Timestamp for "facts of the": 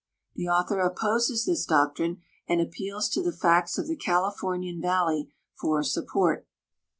3.31-3.95